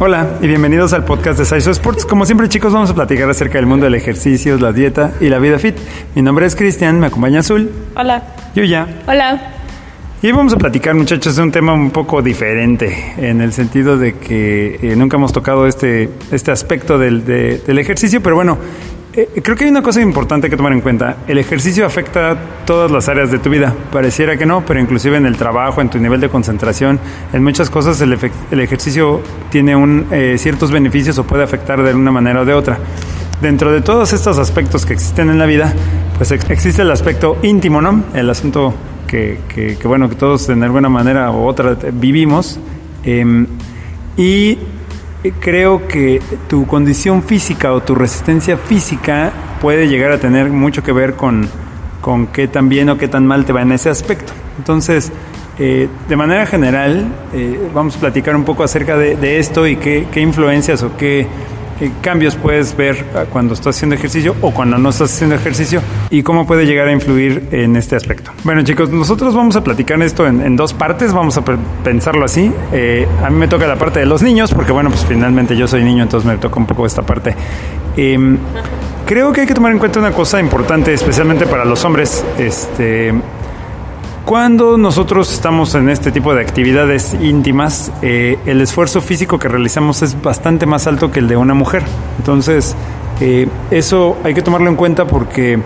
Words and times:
Hola 0.00 0.38
y 0.40 0.46
bienvenidos 0.46 0.92
al 0.92 1.04
podcast 1.04 1.38
de 1.40 1.44
Saiso 1.44 1.70
Sports. 1.72 2.06
Como 2.06 2.24
siempre 2.24 2.48
chicos 2.48 2.72
vamos 2.72 2.90
a 2.90 2.94
platicar 2.94 3.28
acerca 3.28 3.58
del 3.58 3.66
mundo 3.66 3.84
del 3.84 3.94
ejercicio, 3.96 4.56
la 4.58 4.72
dieta 4.72 5.12
y 5.20 5.28
la 5.28 5.38
vida 5.40 5.58
fit. 5.58 5.74
Mi 6.14 6.22
nombre 6.22 6.46
es 6.46 6.54
Cristian, 6.54 7.00
me 7.00 7.06
acompaña 7.08 7.40
Azul. 7.40 7.70
Hola. 7.96 8.22
Yuya. 8.54 8.86
Hola. 9.08 9.40
Y 10.22 10.30
vamos 10.32 10.52
a 10.52 10.56
platicar 10.56 10.94
muchachos 10.94 11.36
de 11.36 11.42
un 11.42 11.50
tema 11.52 11.72
un 11.72 11.90
poco 11.90 12.22
diferente 12.22 13.14
en 13.18 13.40
el 13.40 13.52
sentido 13.52 13.96
de 13.96 14.14
que 14.14 14.78
eh, 14.82 14.96
nunca 14.96 15.16
hemos 15.16 15.32
tocado 15.32 15.66
este, 15.66 16.10
este 16.30 16.50
aspecto 16.52 16.98
del, 16.98 17.24
de- 17.24 17.58
del 17.58 17.78
ejercicio, 17.78 18.20
pero 18.20 18.34
bueno, 18.36 18.58
eh, 19.34 19.40
creo 19.42 19.56
que 19.56 19.64
hay 19.64 19.70
una 19.70 19.82
cosa 19.82 20.00
importante 20.00 20.48
que 20.48 20.56
tomar 20.56 20.72
en 20.72 20.80
cuenta. 20.80 21.16
El 21.26 21.38
ejercicio 21.38 21.84
afecta 21.84 22.36
todas 22.64 22.90
las 22.90 23.08
áreas 23.08 23.30
de 23.30 23.38
tu 23.38 23.50
vida. 23.50 23.74
Pareciera 23.92 24.36
que 24.36 24.46
no, 24.46 24.64
pero 24.64 24.80
inclusive 24.80 25.16
en 25.16 25.26
el 25.26 25.36
trabajo, 25.36 25.80
en 25.80 25.90
tu 25.90 25.98
nivel 25.98 26.20
de 26.20 26.28
concentración, 26.28 27.00
en 27.32 27.42
muchas 27.42 27.70
cosas 27.70 28.00
el, 28.00 28.12
ejercicio 28.60 29.20
tiene 29.50 29.74
un, 29.74 30.06
eh, 30.10 30.36
ciertos 30.38 30.70
beneficios 30.70 31.18
o 31.18 31.24
puede 31.24 31.42
afectar 31.42 31.82
de 31.82 31.94
una 31.94 32.10
manera 32.10 32.42
o 32.42 32.44
de 32.44 32.54
otra. 32.54 32.78
Dentro 33.40 33.72
de 33.72 33.80
todos 33.80 34.12
estos 34.12 34.38
aspectos 34.38 34.84
que 34.84 34.94
existen 34.94 35.30
en 35.30 35.38
la 35.38 35.46
vida, 35.46 35.72
pues 36.16 36.30
ex- 36.32 36.50
existe 36.50 36.82
el 36.82 36.90
aspecto 36.90 37.38
íntimo, 37.42 37.80
¿no? 37.80 38.04
El 38.14 38.28
asunto 38.30 38.74
que, 39.06 39.38
bueno, 39.84 40.08
que 40.08 40.16
todos 40.16 40.46
de 40.46 40.54
alguna 40.54 40.88
manera 40.88 41.30
u 41.30 41.46
otra 41.46 41.76
vivimos. 41.92 42.58
Em, 43.04 43.46
y 44.16 44.58
creo 45.40 45.86
que 45.88 46.20
tu 46.48 46.66
condición 46.66 47.22
física 47.22 47.72
o 47.72 47.80
tu 47.80 47.94
resistencia 47.94 48.56
física 48.56 49.32
puede 49.60 49.88
llegar 49.88 50.12
a 50.12 50.18
tener 50.18 50.50
mucho 50.50 50.82
que 50.82 50.92
ver 50.92 51.14
con, 51.14 51.48
con 52.00 52.28
qué 52.28 52.48
tan 52.48 52.68
bien 52.68 52.88
o 52.88 52.98
qué 52.98 53.08
tan 53.08 53.26
mal 53.26 53.44
te 53.44 53.52
va 53.52 53.62
en 53.62 53.72
ese 53.72 53.90
aspecto. 53.90 54.32
Entonces, 54.58 55.12
eh, 55.58 55.88
de 56.08 56.16
manera 56.16 56.46
general, 56.46 57.08
eh, 57.34 57.68
vamos 57.74 57.96
a 57.96 58.00
platicar 58.00 58.36
un 58.36 58.44
poco 58.44 58.62
acerca 58.62 58.96
de, 58.96 59.38
esto 59.38 59.66
y 59.66 59.76
qué, 59.76 60.06
influencias 60.20 60.82
o 60.82 60.96
qué 60.96 61.20
eh, 61.20 61.26
cambios 62.02 62.34
puedes 62.36 62.76
ver 62.76 63.04
ah, 63.14 63.24
cuando 63.30 63.54
estás 63.54 63.76
haciendo 63.76 63.94
ejercicio 63.96 64.34
o 64.42 64.50
cuando 64.52 64.78
no 64.78 64.88
estás 64.90 65.12
haciendo 65.12 65.36
ejercicio 65.36 65.80
y 66.10 66.22
cómo 66.22 66.46
puede 66.46 66.66
llegar 66.66 66.88
a 66.88 66.92
influir 66.92 67.48
en 67.52 67.76
este 67.76 67.96
aspecto. 67.96 68.30
Bueno 68.44 68.62
chicos, 68.62 68.90
nosotros 68.90 69.34
vamos 69.34 69.56
a 69.56 69.62
platicar 69.64 70.00
esto 70.02 70.26
en, 70.26 70.56
dos 70.56 70.74
partes, 70.74 71.12
vamos 71.12 71.36
a 71.36 71.44
pe- 71.44 71.56
pensarlo 71.84 72.24
así. 72.24 72.52
Eh, 72.72 73.06
a 73.24 73.30
mí 73.30 73.36
me 73.36 73.48
toca 73.48 73.66
la 73.66 73.76
parte 73.76 74.00
de 74.00 74.06
los 74.06 74.22
niños, 74.22 74.52
porque 74.52 74.72
bueno, 74.72 74.90
pues 74.90 75.04
finalmente 75.06 75.56
yo 75.56 75.68
soy 75.68 75.84
niño, 75.84 76.02
entonces 76.02 76.28
me 76.28 76.36
toca 76.38 76.58
un 76.58 76.66
poco 76.66 76.84
esta 76.86 77.02
parte. 77.02 77.34
Em, 77.96 78.38
creo 79.06 79.32
que 79.32 79.42
hay 79.42 79.46
que 79.46 79.54
tomar 79.54 79.72
en 79.72 79.78
cuenta 79.78 79.98
una 80.00 80.12
cosa 80.12 80.40
importante, 80.40 80.92
especialmente 80.92 81.46
para 81.46 81.64
los 81.64 81.84
hombres. 81.84 82.24
Este, 82.38 83.12
cuando 84.28 84.76
nosotros 84.76 85.32
estamos 85.32 85.74
en 85.74 85.88
este 85.88 86.12
tipo 86.12 86.34
de 86.34 86.42
actividades 86.42 87.14
íntimas, 87.14 87.90
eh, 88.02 88.38
el 88.44 88.60
esfuerzo 88.60 89.00
físico 89.00 89.38
que 89.38 89.48
realizamos 89.48 90.02
es 90.02 90.20
bastante 90.20 90.66
más 90.66 90.86
alto 90.86 91.10
que 91.10 91.20
el 91.20 91.28
de 91.28 91.38
una 91.38 91.54
mujer. 91.54 91.82
Entonces, 92.18 92.76
eh, 93.22 93.48
eso 93.70 94.18
hay 94.24 94.34
que 94.34 94.42
tomarlo 94.42 94.68
en 94.68 94.76
cuenta 94.76 95.06
porque, 95.06 95.58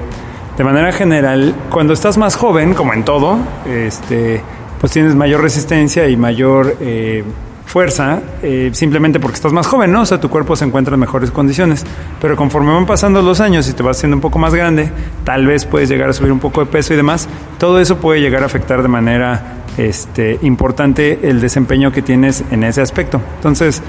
de 0.56 0.62
manera 0.62 0.92
general, 0.92 1.56
cuando 1.72 1.92
estás 1.92 2.16
más 2.18 2.36
joven, 2.36 2.74
como 2.74 2.92
en 2.92 3.04
todo, 3.04 3.36
este, 3.66 4.40
pues 4.80 4.92
tienes 4.92 5.16
mayor 5.16 5.42
resistencia 5.42 6.08
y 6.08 6.16
mayor 6.16 6.76
eh, 6.80 7.24
fuerza, 7.72 8.20
eh, 8.42 8.68
simplemente 8.74 9.18
porque 9.18 9.36
estás 9.36 9.50
más 9.50 9.66
joven, 9.66 9.90
¿no? 9.90 10.02
O 10.02 10.06
sea, 10.06 10.20
tu 10.20 10.28
cuerpo 10.28 10.54
se 10.56 10.66
encuentra 10.66 10.92
en 10.92 11.00
mejores 11.00 11.30
condiciones. 11.30 11.86
Pero 12.20 12.36
conforme 12.36 12.70
van 12.70 12.84
pasando 12.84 13.22
los 13.22 13.40
años 13.40 13.66
y 13.66 13.72
te 13.72 13.82
vas 13.82 13.96
haciendo 13.96 14.14
un 14.14 14.20
poco 14.20 14.38
más 14.38 14.54
grande, 14.54 14.92
tal 15.24 15.46
vez 15.46 15.64
puedes 15.64 15.88
llegar 15.88 16.10
a 16.10 16.12
subir 16.12 16.32
un 16.32 16.38
poco 16.38 16.60
de 16.60 16.66
peso 16.66 16.92
y 16.92 16.98
demás. 16.98 17.30
Todo 17.58 17.80
eso 17.80 17.96
puede 17.96 18.20
llegar 18.20 18.42
a 18.42 18.46
afectar 18.46 18.82
de 18.82 18.88
manera 18.88 19.64
este, 19.78 20.38
importante 20.42 21.20
el 21.22 21.40
desempeño 21.40 21.92
que 21.92 22.02
tienes 22.02 22.44
en 22.50 22.62
ese 22.62 22.82
aspecto. 22.82 23.22
Entonces, 23.36 23.82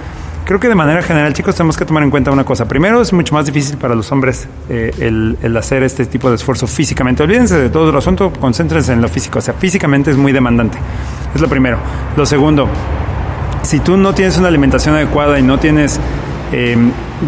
creo 0.45 0.61
que 0.61 0.69
de 0.69 0.75
manera 0.75 1.01
general, 1.01 1.33
chicos, 1.33 1.53
tenemos 1.53 1.75
que 1.75 1.83
tomar 1.83 2.03
en 2.03 2.09
cuenta 2.09 2.31
una 2.31 2.45
cosa. 2.45 2.65
Primero, 2.65 3.01
es 3.01 3.11
mucho 3.11 3.35
más 3.35 3.45
difícil 3.45 3.75
para 3.75 3.95
los 3.95 4.09
hombres 4.13 4.47
eh, 4.69 4.93
el, 4.99 5.37
el 5.41 5.57
hacer 5.57 5.83
este 5.83 6.05
tipo 6.05 6.29
de 6.29 6.35
esfuerzo 6.35 6.67
físicamente. 6.67 7.21
Olvídense 7.21 7.57
de 7.57 7.69
todo 7.69 7.89
el 7.89 7.97
asunto, 7.97 8.31
concéntrense 8.31 8.93
en 8.93 9.01
lo 9.01 9.09
físico. 9.09 9.39
O 9.39 9.41
sea, 9.41 9.53
físicamente 9.55 10.09
es 10.09 10.15
muy 10.15 10.31
demandante. 10.31 10.77
Es 11.35 11.41
lo 11.41 11.49
primero. 11.49 11.79
Lo 12.15 12.25
segundo, 12.25 12.69
si 13.63 13.79
tú 13.79 13.97
no 13.97 14.13
tienes 14.13 14.37
una 14.37 14.49
alimentación 14.49 14.95
adecuada 14.95 15.39
y 15.39 15.41
no 15.41 15.57
tienes 15.57 15.99
eh, 16.51 16.77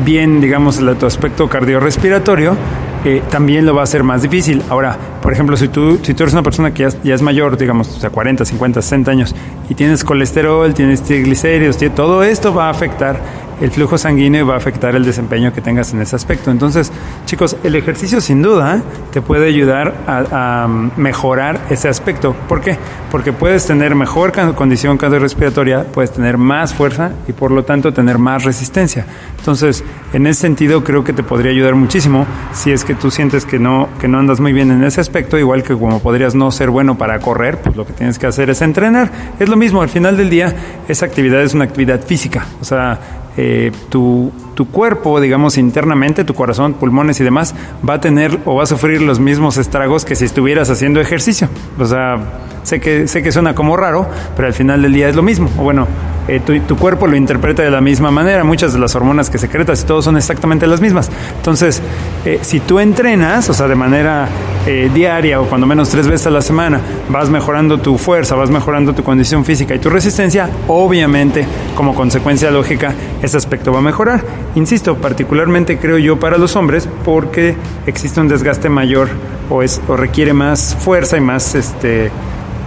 bien, 0.06 0.40
digamos, 0.40 0.78
el, 0.78 0.96
tu 0.98 1.06
aspecto 1.06 1.50
cardiorrespiratorio, 1.50 2.56
eh, 3.04 3.22
también 3.30 3.66
lo 3.66 3.74
va 3.74 3.82
a 3.82 3.84
hacer 3.86 4.04
más 4.04 4.22
difícil. 4.22 4.62
Ahora, 4.70 4.98
por 5.22 5.32
ejemplo, 5.32 5.58
si 5.58 5.68
tú, 5.68 6.00
si 6.02 6.14
tú 6.14 6.24
eres 6.24 6.34
una 6.34 6.44
persona 6.44 6.74
que 6.74 6.90
ya, 7.04 7.14
es 7.14 7.22
mayor, 7.22 7.58
digamos, 7.58 7.88
o 7.90 8.00
sea, 8.00 8.10
40, 8.10 8.46
50, 8.46 8.82
60 8.82 9.12
años, 9.12 9.36
y 9.70 9.76
tienes 9.76 10.04
colesterol, 10.04 10.74
tienes 10.74 11.02
triglicéridos, 11.02 11.78
todo 11.96 12.24
esto 12.24 12.54
va 12.54 12.68
a 12.68 12.70
afectar 12.70 13.20
el 13.62 13.72
flujo 13.72 13.98
sanguíneo 13.98 14.46
va 14.46 14.56
a 14.56 14.58
afectar 14.58 14.96
el 14.96 15.06
desempeño 15.06 15.54
que 15.54 15.62
tengas 15.62 15.94
en 15.94 16.02
ese 16.02 16.16
aspecto. 16.16 16.52
Entonces, 16.52 16.92
chicos, 17.26 17.58
el 17.64 17.76
ejercicio 17.76 18.22
sin 18.22 18.42
duda 18.42 18.82
te 19.12 19.22
puede 19.22 19.48
ayudar 19.48 19.96
a, 20.08 20.64
a 20.64 20.68
mejorar 20.68 21.60
ese 21.70 21.88
aspecto. 21.88 22.36
¿Por 22.48 22.62
qué? 22.62 22.78
Porque 23.12 23.34
puedes 23.34 23.66
tener 23.66 23.96
mejor 23.96 24.34
condición 24.56 24.98
cardiorrespiratoria, 24.98 25.86
puedes 25.86 26.12
tener 26.12 26.38
más 26.38 26.74
fuerza 26.74 27.12
y 27.28 27.34
por 27.34 27.52
lo 27.52 27.64
tanto 27.64 27.94
tener 27.94 28.18
más 28.18 28.44
resistencia. 28.44 29.06
Entonces, 29.38 29.84
en 30.14 30.28
ese 30.28 30.42
sentido 30.42 30.84
creo 30.84 31.04
que 31.04 31.14
te 31.14 31.24
podría 31.24 31.52
ayudar 31.52 31.76
muchísimo 31.76 32.26
si 32.54 32.72
es 32.72 32.84
que 32.84 32.96
tú 32.96 33.12
sientes 33.12 33.46
que 33.46 33.60
no, 33.60 33.90
que 34.00 34.08
no 34.08 34.20
andas 34.20 34.40
muy 34.40 34.54
bien 34.54 34.72
en 34.72 34.84
ese 34.84 35.02
aspecto, 35.02 35.38
igual 35.38 35.64
que 35.64 35.74
como 35.74 36.00
podrías 36.00 36.36
no 36.36 36.52
ser 36.52 36.70
bueno 36.70 36.98
para 36.98 37.20
correr, 37.20 37.60
pues 37.60 37.76
lo 37.76 37.86
que 37.86 37.94
tienes 37.94 38.20
que 38.20 38.28
hacer 38.28 38.50
es 38.50 38.62
entrenar. 38.62 39.12
Es 39.40 39.50
lo 39.50 39.56
mismo, 39.56 39.82
al 39.82 39.90
final 39.90 40.18
del 40.18 40.30
día, 40.30 40.56
esa 40.88 41.06
actividad 41.06 41.42
es 41.42 41.54
una 41.54 41.66
actividad 41.66 42.02
física. 42.02 42.46
O 42.62 42.66
sea, 42.66 43.00
eh, 43.38 43.72
tu, 43.90 44.32
tu 44.54 44.68
cuerpo, 44.68 45.20
digamos, 45.20 45.58
internamente, 45.58 46.24
tu 46.24 46.34
corazón, 46.34 46.74
pulmones 46.74 47.20
y 47.20 47.24
demás, 47.24 47.54
va 47.88 47.96
a 47.96 48.02
tener 48.02 48.40
o 48.46 48.56
va 48.56 48.64
a 48.64 48.66
sufrir 48.66 49.02
los 49.02 49.20
mismos 49.20 49.58
estragos 49.58 50.06
que 50.06 50.16
si 50.16 50.26
estuvieras 50.26 50.70
haciendo 50.70 51.02
ejercicio. 51.02 51.50
O 51.78 51.86
sea, 51.86 52.18
sé 52.64 52.80
que, 52.80 53.08
sé 53.08 53.22
que 53.22 53.32
suena 53.32 53.54
como 53.54 53.78
raro, 53.78 54.08
pero 54.36 54.48
al 54.48 54.54
final 54.54 54.82
del 54.82 54.94
día 54.94 55.10
es 55.10 55.16
lo 55.16 55.24
mismo. 55.24 55.50
O 55.58 55.64
bueno, 55.64 55.88
eh, 56.28 56.40
tu, 56.40 56.76
cuerpo 56.76 57.08
lo 57.08 57.16
interpreta 57.16 57.62
de 57.64 57.72
la 57.72 57.82
misma 57.82 58.12
manera. 58.12 58.44
Muchas 58.44 58.74
de 58.74 58.80
las 58.80 58.96
hormonas 58.96 59.30
que 59.30 59.38
secretas 59.38 59.84
y 59.84 59.86
todo 59.86 60.02
son 60.02 60.18
exactamente 60.18 60.68
las 60.68 60.82
mismas. 60.82 61.12
Entonces, 61.38 61.82
eh, 62.26 62.40
si 62.42 62.60
tú 62.60 62.80
entrenas, 62.80 63.50
o 63.50 63.54
sea, 63.54 63.68
de 63.68 63.76
manera 63.76 64.28
eh, 64.66 64.90
diaria 64.94 65.40
o 65.40 65.46
cuando 65.46 65.68
menos 65.68 65.90
tres 65.90 66.08
veces 66.08 66.28
a 66.28 66.32
la 66.32 66.42
semana, 66.42 66.82
vas 67.10 67.30
mejorando 67.30 67.78
tu 67.78 67.98
fuerza, 67.98 68.36
vas 68.36 68.50
mejorando 68.50 68.94
tu 68.94 69.04
condición 69.04 69.46
física 69.46 69.76
y 69.76 69.80
tu 69.80 69.90
resistencia, 69.90 70.50
obviamente, 70.68 71.46
como 71.76 71.94
consecuencia 71.94 72.50
lógica, 72.50 72.94
ese 73.22 73.38
aspecto 73.38 73.72
va 73.72 73.80
a 73.80 73.84
mejorar. 73.84 74.24
Insisto, 74.56 74.96
particularmente 74.96 75.78
creo 75.78 75.98
yo 75.98 76.20
para 76.20 76.38
los 76.38 76.56
hombres, 76.56 76.90
porque 77.04 77.56
existe 77.86 78.20
un 78.20 78.28
desgaste 78.28 78.70
mayor 78.70 79.10
o, 79.50 79.62
es, 79.62 79.82
o 79.88 79.96
requiere 79.96 80.34
más 80.34 80.76
fuerza 80.80 81.18
y 81.18 81.22
más, 81.22 81.56
este, 81.56 82.10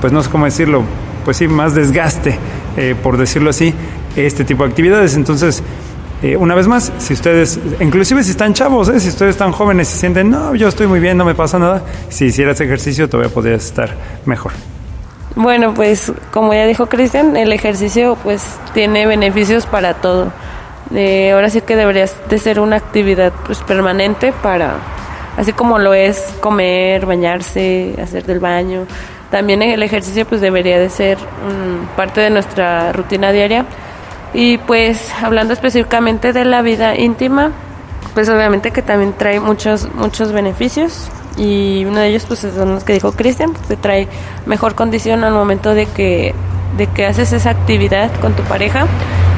pues 0.00 0.12
no 0.12 0.22
sé 0.22 0.30
cómo 0.30 0.44
decirlo, 0.44 0.84
pues 1.24 1.36
sí, 1.36 1.48
más 1.48 1.74
desgaste, 1.74 2.38
eh, 2.78 2.94
por 3.02 3.16
decirlo 3.16 3.50
así, 3.50 3.74
este 4.14 4.44
tipo 4.44 4.62
de 4.62 4.70
actividades. 4.70 5.16
Entonces, 5.16 5.64
eh, 6.22 6.36
una 6.36 6.54
vez 6.54 6.68
más, 6.68 6.92
si 6.98 7.12
ustedes, 7.12 7.58
inclusive 7.80 8.22
si 8.22 8.30
están 8.30 8.54
chavos, 8.54 8.88
¿eh? 8.88 9.00
si 9.00 9.08
ustedes 9.08 9.30
están 9.30 9.50
jóvenes 9.50 9.92
y 9.92 9.98
sienten, 9.98 10.30
no, 10.30 10.54
yo 10.54 10.68
estoy 10.68 10.86
muy 10.86 11.00
bien, 11.00 11.16
no 11.16 11.24
me 11.24 11.34
pasa 11.34 11.58
nada, 11.58 11.82
si 12.08 12.26
hicieras 12.26 12.60
ejercicio 12.60 13.08
todavía 13.08 13.34
podrías 13.34 13.64
estar 13.64 13.90
mejor. 14.26 14.52
Bueno, 15.34 15.74
pues 15.74 16.12
como 16.30 16.54
ya 16.54 16.66
dijo 16.66 16.86
Cristian, 16.86 17.36
el 17.36 17.52
ejercicio 17.52 18.16
pues 18.22 18.44
tiene 18.74 19.06
beneficios 19.06 19.66
para 19.66 19.94
todo. 19.94 20.32
Ahora 20.90 21.50
sí 21.50 21.60
que 21.60 21.74
deberías 21.74 22.14
de 22.30 22.38
ser 22.38 22.60
una 22.60 22.76
actividad 22.76 23.32
pues 23.44 23.58
permanente 23.58 24.32
para, 24.40 24.76
así 25.36 25.52
como 25.52 25.80
lo 25.80 25.94
es 25.94 26.32
comer, 26.40 27.06
bañarse, 27.06 27.96
hacer 28.00 28.24
del 28.24 28.38
baño. 28.38 28.86
También 29.30 29.62
el 29.62 29.82
ejercicio 29.82 30.26
pues 30.26 30.40
debería 30.40 30.78
de 30.78 30.88
ser 30.88 31.18
mm, 31.18 31.96
parte 31.96 32.20
de 32.20 32.30
nuestra 32.30 32.92
rutina 32.92 33.32
diaria. 33.32 33.66
Y 34.34 34.58
pues 34.58 35.12
hablando 35.22 35.52
específicamente 35.52 36.32
de 36.32 36.44
la 36.44 36.62
vida 36.62 36.96
íntima, 36.96 37.52
pues 38.14 38.28
obviamente 38.28 38.70
que 38.70 38.82
también 38.82 39.14
trae 39.16 39.40
muchos 39.40 39.88
muchos 39.94 40.32
beneficios 40.32 41.10
y 41.36 41.84
uno 41.84 42.00
de 42.00 42.08
ellos 42.08 42.24
pues 42.26 42.40
son 42.40 42.74
los 42.74 42.84
que 42.84 42.92
dijo 42.92 43.12
Cristian, 43.12 43.54
te 43.68 43.76
trae 43.76 44.08
mejor 44.44 44.74
condición 44.74 45.24
al 45.24 45.32
momento 45.32 45.74
de 45.74 45.86
que 45.86 46.34
de 46.76 46.86
que 46.86 47.06
haces 47.06 47.32
esa 47.32 47.50
actividad 47.50 48.10
con 48.20 48.34
tu 48.34 48.42
pareja. 48.44 48.86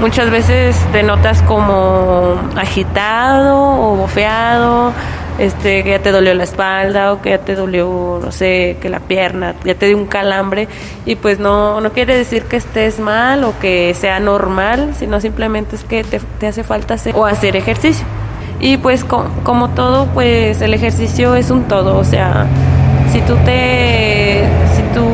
Muchas 0.00 0.30
veces 0.30 0.76
te 0.92 1.02
notas 1.02 1.42
como 1.42 2.36
agitado 2.56 3.58
o 3.58 3.96
bofeado, 3.96 4.92
este, 5.40 5.82
que 5.82 5.90
ya 5.90 5.98
te 6.00 6.12
dolió 6.12 6.34
la 6.34 6.44
espalda 6.44 7.12
o 7.12 7.20
que 7.22 7.30
ya 7.30 7.38
te 7.38 7.56
dolió, 7.56 8.20
no 8.22 8.30
sé, 8.30 8.76
que 8.80 8.88
la 8.88 9.00
pierna, 9.00 9.54
ya 9.64 9.74
te 9.74 9.86
dio 9.86 9.96
un 9.96 10.06
calambre. 10.06 10.68
Y 11.06 11.16
pues 11.16 11.38
no, 11.40 11.80
no 11.80 11.90
quiere 11.92 12.16
decir 12.16 12.44
que 12.44 12.56
estés 12.56 13.00
mal 13.00 13.42
o 13.44 13.58
que 13.58 13.92
sea 13.94 14.20
normal, 14.20 14.92
sino 14.98 15.20
simplemente 15.20 15.74
es 15.76 15.82
que 15.84 16.04
te, 16.04 16.20
te 16.38 16.46
hace 16.46 16.62
falta 16.62 16.94
hacer 16.94 17.14
o 17.16 17.26
hacer 17.26 17.56
ejercicio. 17.56 18.06
Y 18.60 18.76
pues 18.76 19.04
co- 19.04 19.26
como 19.42 19.70
todo, 19.70 20.06
pues 20.14 20.60
el 20.60 20.74
ejercicio 20.74 21.34
es 21.34 21.50
un 21.50 21.64
todo, 21.64 21.96
o 21.96 22.04
sea, 22.04 22.46
si 23.10 23.20
tú 23.22 23.34
te 23.46 24.42
si 24.76 24.82
tú 24.94 25.04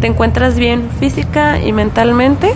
te 0.00 0.06
encuentras 0.06 0.56
bien 0.58 0.88
física 1.00 1.58
y 1.60 1.72
mentalmente, 1.72 2.52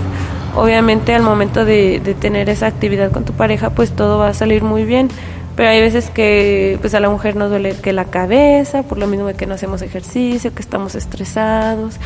obviamente 0.55 1.14
al 1.14 1.22
momento 1.22 1.64
de 1.64 2.00
tener 2.20 2.50
esa 2.50 2.67
actividad 2.67 3.11
con 3.11 3.25
tu 3.25 3.32
pareja, 3.32 3.70
pues 3.70 3.93
todo 3.93 4.19
va 4.19 4.28
a 4.28 4.34
salir 4.34 4.62
muy 4.62 4.84
bien 4.84 5.08
pero 5.56 5.69
hay 5.69 5.81
veces 5.81 6.11
que 6.11 6.79
pues 6.81 6.94
a 6.94 7.00
la 7.00 7.11
mujer 7.11 7.37
nos 7.37 7.50
duele 7.50 7.76
que 7.76 7.93
la 7.93 8.06
cabeza, 8.06 8.82
por 8.82 8.99
lo 8.99 9.06
mismo 9.06 9.26
de 9.26 9.35
que 9.35 9.47
no 9.47 9.55
hacemos 9.55 9.82
ejercicio, 9.82 10.55
que 10.55 10.62
estamos 10.62 10.94
estresados. 10.94 11.97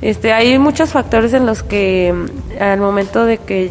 Este, 0.00 0.32
hay 0.32 0.58
muchos 0.58 0.90
factores 0.90 1.32
en 1.32 1.46
los 1.46 1.62
que 1.62 2.12
mm, 2.12 2.62
al 2.62 2.80
momento 2.80 3.24
de 3.24 3.38
que 3.38 3.70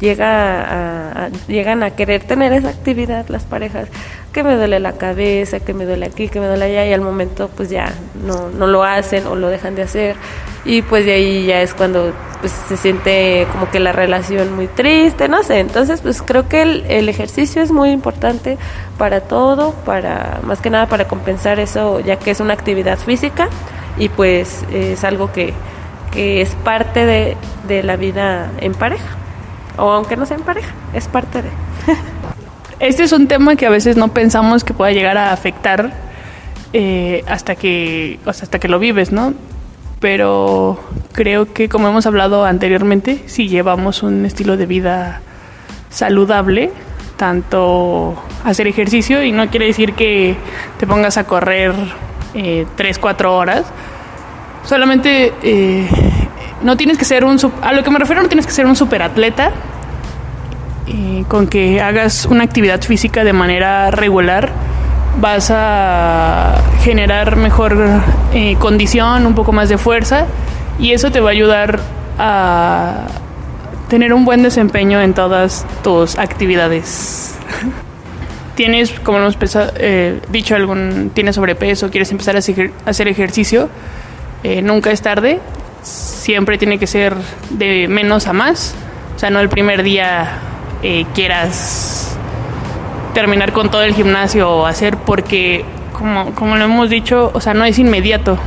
llega 0.00 1.26
a, 1.26 1.28
llegan 1.46 1.82
a 1.82 1.90
querer 1.90 2.24
tener 2.24 2.52
esa 2.52 2.70
actividad 2.70 3.28
las 3.28 3.44
parejas, 3.44 3.88
que 4.32 4.44
me 4.44 4.54
duele 4.56 4.78
la 4.80 4.92
cabeza, 4.92 5.60
que 5.60 5.74
me 5.74 5.84
duele 5.84 6.06
aquí, 6.06 6.28
que 6.28 6.40
me 6.40 6.46
duele 6.46 6.66
allá, 6.66 6.86
y 6.86 6.92
al 6.92 7.00
momento 7.00 7.50
pues 7.56 7.70
ya 7.70 7.92
no, 8.24 8.48
no 8.50 8.66
lo 8.66 8.84
hacen 8.84 9.26
o 9.26 9.34
lo 9.34 9.48
dejan 9.48 9.74
de 9.74 9.82
hacer, 9.82 10.16
y 10.64 10.82
pues 10.82 11.04
de 11.04 11.12
ahí 11.12 11.46
ya 11.46 11.62
es 11.62 11.74
cuando 11.74 12.12
pues 12.40 12.52
se 12.68 12.76
siente 12.76 13.46
como 13.52 13.70
que 13.70 13.80
la 13.80 13.92
relación 13.92 14.54
muy 14.54 14.66
triste, 14.66 15.28
no 15.28 15.42
sé, 15.42 15.58
entonces 15.58 16.00
pues 16.00 16.22
creo 16.22 16.48
que 16.48 16.62
el, 16.62 17.08
ejercicio 17.08 17.60
es 17.60 17.70
muy 17.70 17.90
importante 17.90 18.56
para 18.98 19.20
todo, 19.20 19.72
para 19.84 20.40
más 20.44 20.60
que 20.60 20.70
nada 20.70 20.86
para 20.86 21.06
compensar 21.08 21.58
eso, 21.58 22.00
ya 22.00 22.16
que 22.16 22.30
es 22.30 22.40
una 22.40 22.54
actividad 22.54 22.98
física 22.98 23.48
y 23.98 24.08
pues 24.08 24.64
es 24.72 25.04
algo 25.04 25.32
que, 25.32 25.52
que 26.12 26.40
es 26.40 26.54
parte 26.64 27.04
de, 27.04 27.36
de 27.68 27.82
la 27.82 27.96
vida 27.96 28.50
en 28.60 28.74
pareja. 28.74 29.16
O 29.76 29.90
aunque 29.90 30.16
no 30.16 30.26
sea 30.26 30.36
en 30.36 30.42
pareja, 30.42 30.72
es 30.92 31.08
parte 31.08 31.42
de. 31.42 31.48
este 32.80 33.02
es 33.02 33.12
un 33.12 33.28
tema 33.28 33.56
que 33.56 33.66
a 33.66 33.70
veces 33.70 33.96
no 33.96 34.08
pensamos 34.08 34.64
que 34.64 34.74
pueda 34.74 34.90
llegar 34.90 35.18
a 35.18 35.32
afectar 35.32 35.92
eh, 36.72 37.22
hasta 37.28 37.54
que, 37.54 38.18
hasta 38.26 38.58
que 38.58 38.68
lo 38.68 38.78
vives, 38.78 39.12
¿no? 39.12 39.34
Pero 40.00 40.80
creo 41.12 41.52
que 41.52 41.68
como 41.68 41.88
hemos 41.88 42.06
hablado 42.06 42.46
anteriormente, 42.46 43.22
si 43.26 43.48
llevamos 43.48 44.02
un 44.02 44.24
estilo 44.24 44.56
de 44.56 44.64
vida 44.66 45.20
saludable, 45.90 46.70
tanto 47.16 48.16
hacer 48.44 48.66
ejercicio, 48.66 49.22
y 49.22 49.30
no 49.30 49.48
quiere 49.50 49.66
decir 49.66 49.92
que 49.92 50.36
te 50.78 50.86
pongas 50.86 51.18
a 51.18 51.24
correr 51.24 51.74
eh, 52.34 52.66
3, 52.76 52.98
4 52.98 53.36
horas, 53.36 53.64
solamente 54.64 55.34
eh, 55.42 55.86
no 56.62 56.78
tienes 56.78 56.96
que 56.96 57.04
ser 57.04 57.24
un... 57.24 57.38
A 57.60 57.72
lo 57.72 57.82
que 57.82 57.90
me 57.90 57.98
refiero 57.98 58.22
no 58.22 58.28
tienes 58.28 58.46
que 58.46 58.52
ser 58.52 58.64
un 58.64 58.76
superatleta, 58.76 59.52
con 61.28 61.46
que 61.46 61.80
hagas 61.80 62.26
una 62.26 62.44
actividad 62.44 62.82
física 62.82 63.24
de 63.24 63.32
manera 63.32 63.90
regular 63.90 64.52
vas 65.18 65.50
a 65.50 66.60
generar 66.82 67.36
mejor 67.36 67.76
eh, 68.32 68.56
condición, 68.58 69.26
un 69.26 69.34
poco 69.34 69.52
más 69.52 69.68
de 69.68 69.78
fuerza 69.78 70.26
y 70.78 70.92
eso 70.92 71.10
te 71.10 71.20
va 71.20 71.30
a 71.30 71.32
ayudar 71.32 71.80
a 72.18 73.06
tener 73.88 74.12
un 74.12 74.24
buen 74.24 74.42
desempeño 74.42 75.00
en 75.00 75.14
todas 75.14 75.66
tus 75.82 76.18
actividades. 76.18 77.34
tienes, 78.54 78.92
como 79.00 79.18
hemos 79.18 79.36
eh, 79.76 80.20
dicho, 80.30 80.54
algún, 80.54 81.10
tienes 81.14 81.34
sobrepeso, 81.34 81.90
quieres 81.90 82.10
empezar 82.12 82.36
a 82.36 82.38
hacer 82.38 83.08
ejercicio, 83.08 83.68
eh, 84.42 84.62
nunca 84.62 84.90
es 84.90 85.02
tarde, 85.02 85.40
siempre 85.82 86.56
tiene 86.56 86.78
que 86.78 86.86
ser 86.86 87.14
de 87.50 87.88
menos 87.88 88.26
a 88.26 88.32
más, 88.32 88.74
o 89.16 89.18
sea, 89.18 89.30
no 89.30 89.40
el 89.40 89.48
primer 89.48 89.82
día 89.82 90.49
eh, 90.82 91.06
quieras 91.14 92.16
terminar 93.14 93.52
con 93.52 93.70
todo 93.70 93.82
el 93.82 93.94
gimnasio 93.94 94.50
o 94.50 94.66
hacer 94.66 94.96
porque, 94.96 95.64
como, 95.96 96.34
como 96.34 96.56
lo 96.56 96.64
hemos 96.64 96.90
dicho, 96.90 97.30
o 97.34 97.40
sea, 97.40 97.54
no 97.54 97.64
es 97.64 97.78
inmediato. 97.78 98.38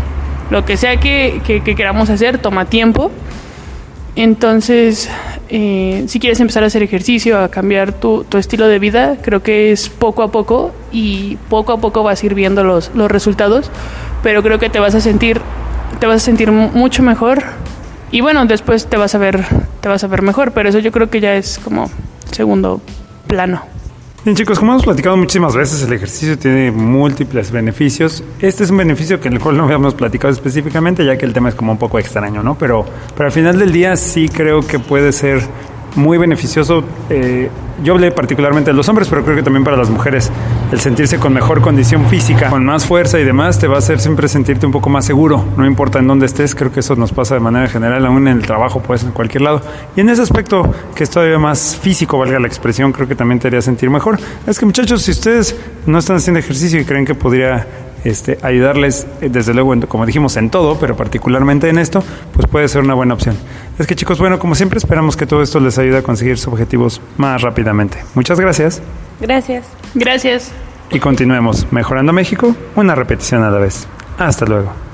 Lo 0.49 0.65
que 0.65 0.77
sea 0.77 0.97
que, 0.97 1.41
queramos 1.75 2.09
hacer 2.09 2.37
toma 2.37 2.65
tiempo. 2.65 3.11
Entonces, 4.15 5.09
eh, 5.49 6.05
si 6.07 6.19
quieres 6.19 6.39
empezar 6.39 6.63
a 6.63 6.67
hacer 6.67 6.83
ejercicio, 6.83 7.39
a 7.39 7.49
cambiar 7.49 7.93
tu, 7.93 8.23
tu, 8.23 8.37
estilo 8.37 8.67
de 8.67 8.77
vida, 8.77 9.17
creo 9.21 9.41
que 9.41 9.71
es 9.71 9.89
poco 9.89 10.21
a 10.21 10.31
poco 10.31 10.71
y 10.91 11.37
poco 11.49 11.73
a 11.73 11.77
poco 11.77 12.03
vas 12.03 12.21
a 12.21 12.25
ir 12.25 12.35
viendo 12.35 12.63
los, 12.63 12.91
los 12.93 13.09
resultados, 13.09 13.71
pero 14.21 14.43
creo 14.43 14.59
que 14.59 14.69
te 14.69 14.79
vas 14.79 14.93
a 14.93 15.01
sentir, 15.01 15.41
te 15.99 16.05
vas 16.05 16.17
a 16.17 16.25
sentir 16.25 16.51
mucho 16.51 17.01
mejor 17.01 17.43
y 18.11 18.21
bueno, 18.21 18.45
después 18.45 18.85
te 18.85 18.97
vas 18.97 19.15
a 19.15 19.17
ver, 19.17 19.43
te 19.81 19.89
vas 19.89 20.03
a 20.03 20.07
ver 20.07 20.21
mejor, 20.21 20.51
pero 20.51 20.69
eso 20.69 20.77
yo 20.77 20.91
creo 20.91 21.09
que 21.09 21.19
ya 21.19 21.33
es 21.33 21.59
como 21.63 21.89
segundo 22.33 22.81
plano. 23.27 23.61
Bien 24.25 24.37
chicos, 24.37 24.57
como 24.57 24.71
hemos 24.71 24.85
platicado 24.85 25.17
muchísimas 25.17 25.53
veces, 25.53 25.83
el 25.83 25.91
ejercicio 25.91 26.37
tiene 26.39 26.71
múltiples 26.71 27.51
beneficios. 27.51 28.23
Este 28.39 28.63
es 28.63 28.71
un 28.71 28.77
beneficio 28.77 29.19
que 29.19 29.27
el 29.27 29.37
cual 29.37 29.57
no 29.57 29.65
habíamos 29.65 29.95
platicado 29.95 30.33
específicamente, 30.33 31.05
ya 31.05 31.17
que 31.17 31.25
el 31.25 31.33
tema 31.33 31.49
es 31.49 31.55
como 31.55 31.73
un 31.73 31.77
poco 31.77 31.99
extraño, 31.99 32.41
¿no? 32.41 32.57
Pero, 32.57 32.85
pero 33.17 33.25
al 33.25 33.33
final 33.33 33.59
del 33.59 33.73
día 33.73 33.97
sí 33.97 34.29
creo 34.29 34.61
que 34.61 34.79
puede 34.79 35.11
ser 35.11 35.41
muy 35.95 36.17
beneficioso. 36.17 36.83
Eh, 37.09 37.49
yo 37.83 37.93
hablé 37.93 38.11
particularmente 38.11 38.71
de 38.71 38.77
los 38.77 38.87
hombres, 38.87 39.07
pero 39.09 39.23
creo 39.23 39.35
que 39.35 39.43
también 39.43 39.63
para 39.63 39.75
las 39.75 39.89
mujeres 39.89 40.31
el 40.71 40.79
sentirse 40.79 41.19
con 41.19 41.33
mejor 41.33 41.61
condición 41.61 42.05
física, 42.07 42.49
con 42.49 42.63
más 42.65 42.85
fuerza 42.85 43.19
y 43.19 43.23
demás, 43.23 43.59
te 43.59 43.67
va 43.67 43.75
a 43.75 43.79
hacer 43.79 43.99
siempre 43.99 44.27
sentirte 44.27 44.65
un 44.65 44.71
poco 44.71 44.89
más 44.89 45.05
seguro. 45.05 45.43
No 45.57 45.65
importa 45.65 45.99
en 45.99 46.07
dónde 46.07 46.25
estés, 46.25 46.55
creo 46.55 46.71
que 46.71 46.79
eso 46.79 46.95
nos 46.95 47.11
pasa 47.11 47.33
de 47.35 47.41
manera 47.41 47.67
general, 47.67 48.05
aún 48.05 48.27
en 48.27 48.37
el 48.37 48.45
trabajo, 48.45 48.81
pues 48.81 49.03
en 49.03 49.11
cualquier 49.11 49.41
lado. 49.41 49.61
Y 49.95 50.01
en 50.01 50.09
ese 50.09 50.21
aspecto, 50.21 50.73
que 50.95 51.03
es 51.03 51.09
todavía 51.09 51.39
más 51.39 51.77
físico, 51.81 52.17
valga 52.17 52.39
la 52.39 52.47
expresión, 52.47 52.91
creo 52.91 53.07
que 53.07 53.15
también 53.15 53.39
te 53.39 53.47
haría 53.47 53.61
sentir 53.61 53.89
mejor. 53.89 54.19
Es 54.47 54.59
que 54.59 54.65
muchachos, 54.65 55.01
si 55.01 55.11
ustedes 55.11 55.55
no 55.85 55.99
están 55.99 56.17
haciendo 56.17 56.39
ejercicio 56.39 56.79
y 56.79 56.85
creen 56.85 57.05
que 57.05 57.15
podría 57.15 57.67
este, 58.03 58.37
ayudarles, 58.41 59.07
eh, 59.21 59.29
desde 59.29 59.53
luego, 59.53 59.73
como 59.87 60.05
dijimos, 60.05 60.37
en 60.37 60.49
todo, 60.49 60.77
pero 60.79 60.95
particularmente 60.95 61.69
en 61.69 61.77
esto, 61.77 62.03
pues 62.33 62.47
puede 62.47 62.67
ser 62.67 62.81
una 62.81 62.93
buena 62.93 63.13
opción. 63.13 63.35
Es 63.79 63.87
que 63.87 63.95
chicos, 63.95 64.19
bueno, 64.19 64.39
como 64.39 64.55
siempre 64.55 64.77
esperamos 64.77 65.15
que 65.15 65.25
todo 65.25 65.41
esto 65.41 65.59
les 65.59 65.77
ayude 65.77 65.97
a 65.97 66.03
conseguir 66.03 66.37
sus 66.37 66.53
objetivos 66.53 67.01
más 67.17 67.41
rápidamente. 67.41 67.97
Muchas 68.13 68.39
gracias. 68.39 68.81
Gracias. 69.19 69.65
Gracias. 69.95 70.51
Y 70.91 70.99
continuemos 70.99 71.65
mejorando 71.71 72.13
México, 72.13 72.55
una 72.75 72.93
repetición 72.95 73.43
a 73.43 73.49
la 73.49 73.57
vez. 73.57 73.87
Hasta 74.17 74.45
luego. 74.45 74.92